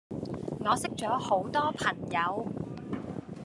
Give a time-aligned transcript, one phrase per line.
[0.61, 2.47] 我識左好多朋友